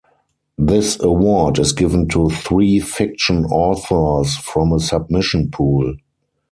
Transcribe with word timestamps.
This 0.57 0.99
award 0.99 1.59
is 1.59 1.73
given 1.73 2.07
to 2.07 2.29
three 2.31 2.79
fiction 2.79 3.45
authors 3.45 4.35
from 4.35 4.73
a 4.73 4.79
submission 4.79 5.51
pool. 5.51 5.93